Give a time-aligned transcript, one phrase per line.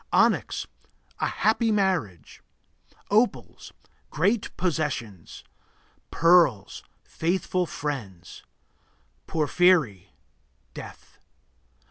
[0.11, 0.65] Onyx
[1.19, 2.41] A happy marriage.
[3.11, 3.71] Opals
[4.09, 5.43] Great possessions.
[6.09, 8.41] Pearls Faithful friends.
[9.27, 10.11] Porphyry
[10.73, 11.19] Death.